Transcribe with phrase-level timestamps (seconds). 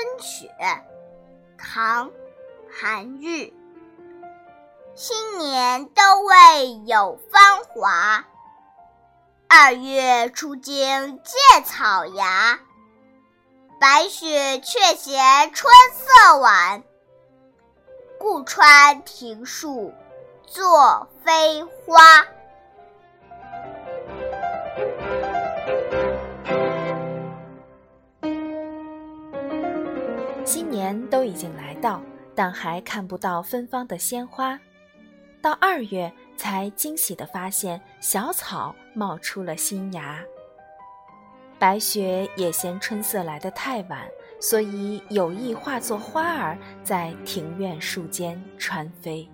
[0.00, 0.50] 春雪》，
[1.58, 2.08] 唐·
[2.72, 3.52] 韩愈。
[4.94, 8.24] 新年都未有芳华，
[9.46, 12.60] 二月初惊见草芽。
[13.78, 16.82] 白雪却嫌春色晚，
[18.18, 19.92] 故穿庭树
[20.46, 22.24] 作飞花。
[31.10, 32.00] 都已经来到，
[32.34, 34.58] 但还看不到芬芳的鲜花。
[35.42, 40.20] 到二月，才惊喜地发现小草冒出了新芽。
[41.58, 44.06] 白雪也嫌春色来得太晚，
[44.40, 49.28] 所以有意化作花儿，在庭院树间穿飞。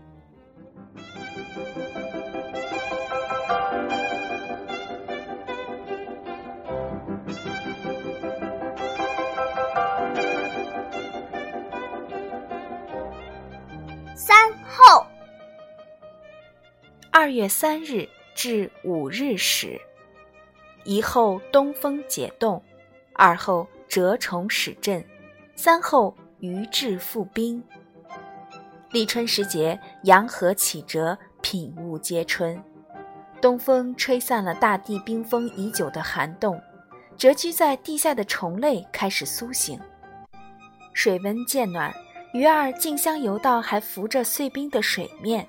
[17.18, 19.80] 二月三日至五日始，
[20.84, 22.62] 一后东风解冻，
[23.14, 25.02] 二后蛰虫始振，
[25.54, 27.64] 三后鱼至复冰。
[28.90, 32.62] 立春时节，阳和启蛰，品物皆春。
[33.40, 36.60] 东风吹散了大地冰封已久的寒冻，
[37.16, 39.80] 蛰居在地下的虫类开始苏醒，
[40.92, 41.94] 水温渐暖，
[42.34, 45.48] 鱼儿竞相游到还浮着碎冰的水面。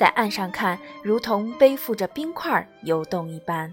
[0.00, 3.70] 在岸上看，如同背负着冰块游动一般。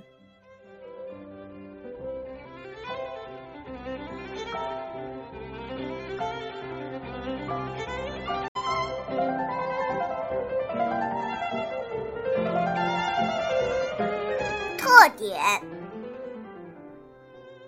[14.78, 15.40] 特点：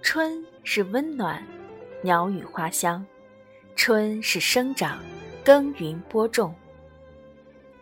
[0.01, 1.41] 春是温暖，
[2.01, 3.01] 鸟语花香；
[3.77, 4.99] 春是生长，
[5.45, 6.53] 耕耘播种。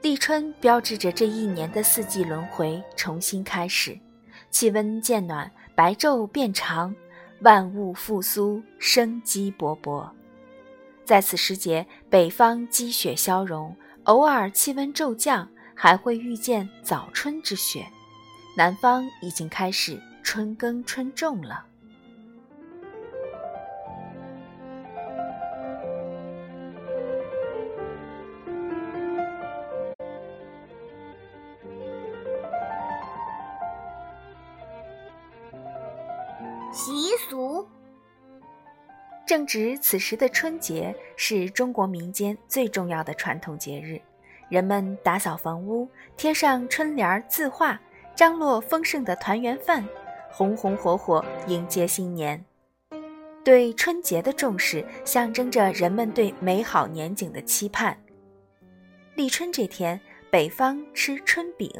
[0.02, 4.00] 立春标志着这一年的四季轮回重新开始，
[4.52, 6.96] 气温渐暖，白昼变长，
[7.42, 10.08] 万物复苏，生机勃勃。
[11.04, 17.82] 在此时节，北方积雪消融，偶尔气温骤降，还会遇见早春之雪；
[18.56, 21.66] 南方已经开始春耕春种了。
[36.78, 37.68] 习俗。
[39.26, 44.00] 正值此时的春节是中国民间最重要的传统节日，
[44.48, 47.82] 人们打扫房屋，贴上春联字画，
[48.16, 49.84] 张罗丰盛的团圆饭，
[50.32, 52.46] 红红火火迎接新年。
[53.44, 57.98] 对春节的重视，象征着人们对美好年景的期盼。
[59.16, 60.00] 立春这天，
[60.30, 61.72] 北方吃春饼，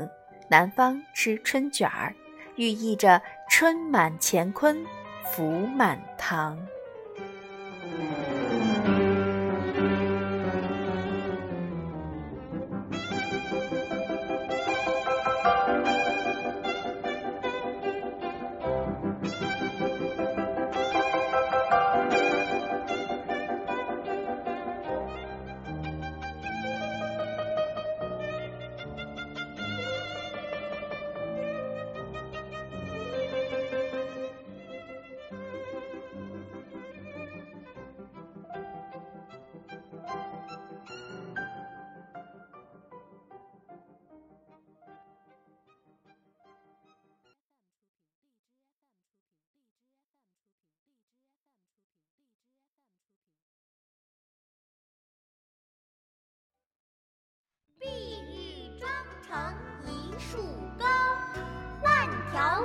[0.50, 2.16] 南方吃春卷儿。
[2.56, 3.22] 寓意着
[3.60, 4.86] 春满乾坤，
[5.34, 6.56] 福满堂。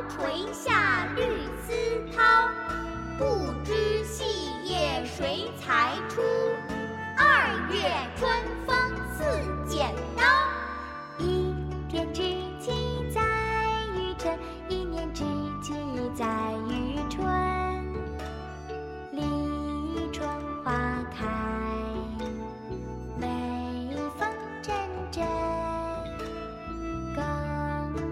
[0.08, 1.22] 垂下绿
[1.66, 1.72] 丝
[2.10, 2.48] 绦，
[3.18, 4.24] 不知细
[4.64, 6.20] 叶谁裁出？
[7.16, 7.24] 二
[7.70, 8.30] 月春
[8.66, 8.76] 风
[9.16, 9.24] 似
[9.68, 10.22] 剪刀。
[11.18, 11.54] 一
[11.88, 12.22] 天之
[12.58, 12.72] 计
[13.14, 13.20] 在
[13.94, 15.24] 于晨，一年之
[15.62, 15.74] 计
[16.14, 16.26] 在
[16.68, 17.24] 于春。
[19.12, 20.28] 立春
[20.64, 20.72] 花
[21.16, 21.26] 开，
[23.18, 24.28] 美风
[24.62, 24.74] 阵
[25.10, 25.24] 阵，
[27.14, 27.22] 耕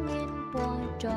[0.07, 0.61] 耘播
[0.99, 1.11] 种。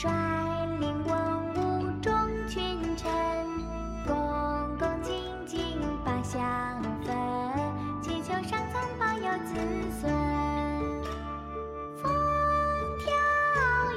[0.00, 0.08] 率
[0.78, 2.12] 领文武众
[2.46, 3.10] 群臣，
[4.06, 4.14] 恭
[4.78, 5.12] 恭敬
[5.44, 5.58] 敬
[6.04, 6.40] 把香
[7.04, 7.12] 焚，
[8.00, 9.56] 祈求上苍保佑子
[10.00, 10.08] 孙。
[12.00, 12.08] 风
[13.00, 13.10] 调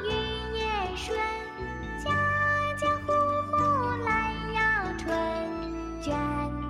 [0.03, 0.09] 雨
[0.57, 0.65] 也
[0.95, 1.15] 顺，
[2.03, 2.09] 家
[2.79, 3.13] 家户
[3.51, 3.57] 户
[4.03, 4.59] 来要
[4.97, 5.07] 春，
[6.01, 6.17] 卷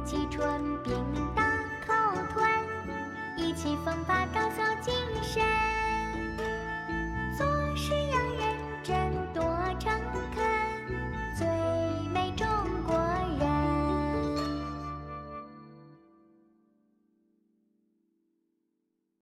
[0.03, 0.43] 起春
[0.83, 0.93] 饼
[1.33, 1.41] 大
[1.87, 1.93] 口
[2.33, 2.45] 吞，
[3.37, 4.93] 意气风发高扫进。